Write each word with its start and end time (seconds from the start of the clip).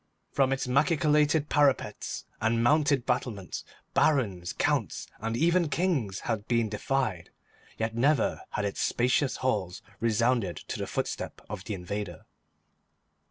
From 0.31 0.51
its 0.51 0.65
machicolated 0.65 1.47
parapets 1.47 2.25
and 2.41 2.63
mounted 2.63 3.05
battlements 3.05 3.63
Barons, 3.93 4.51
Counts, 4.51 5.05
and 5.19 5.37
even 5.37 5.69
Kings 5.69 6.21
had 6.21 6.47
been 6.47 6.69
defied, 6.69 7.29
yet 7.77 7.93
never 7.93 8.41
had 8.49 8.65
its 8.65 8.81
spacious 8.81 9.35
halls 9.45 9.83
resounded 9.99 10.57
to 10.57 10.79
the 10.79 10.87
footstep 10.87 11.39
of 11.47 11.65
the 11.65 11.75
invader. 11.75 12.25